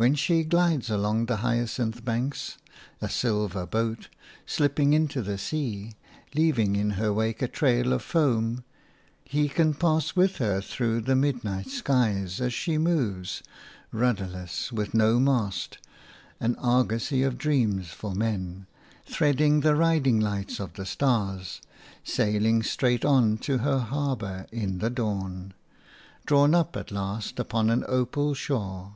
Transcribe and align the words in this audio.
When 0.00 0.14
she 0.14 0.44
glides 0.44 0.90
along 0.90 1.26
the 1.26 1.38
hyacinth 1.38 2.04
banks– 2.04 2.56
a 3.02 3.08
silver 3.08 3.66
boat, 3.66 4.08
slipping 4.46 4.92
into 4.92 5.22
the 5.22 5.38
sea, 5.38 5.94
leaving 6.36 6.76
in 6.76 6.90
her 6.90 7.12
wake 7.12 7.42
a 7.42 7.48
trail 7.48 7.92
of 7.92 8.00
foam– 8.00 8.62
he 9.24 9.48
can 9.48 9.74
pass 9.74 10.14
with 10.14 10.36
her 10.36 10.60
through 10.60 11.00
the 11.00 11.16
midnight 11.16 11.66
skies 11.66 12.40
as 12.40 12.54
she 12.54 12.78
moves, 12.78 13.42
rudderless, 13.90 14.70
with 14.70 14.94
no 14.94 15.18
mast, 15.18 15.78
an 16.38 16.54
argosy 16.60 17.24
of 17.24 17.36
dreams 17.36 17.88
for 17.88 18.14
men, 18.14 18.66
threading 19.04 19.62
the 19.62 19.74
riding 19.74 20.20
lights 20.20 20.60
of 20.60 20.74
the 20.74 20.86
stars, 20.86 21.60
sailing 22.04 22.62
straight 22.62 23.04
on 23.04 23.36
to 23.38 23.58
her 23.58 23.80
harbour 23.80 24.46
in 24.52 24.78
the 24.78 24.90
dawn, 24.90 25.54
drawn 26.24 26.54
up 26.54 26.76
at 26.76 26.92
last 26.92 27.40
upon 27.40 27.68
an 27.68 27.84
opal 27.88 28.32
shore. 28.32 28.92